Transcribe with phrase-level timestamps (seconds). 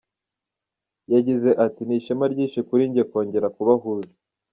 [1.13, 4.15] Yagize ati “Ni ishema ryinshi kuri njye kongera kubahuza.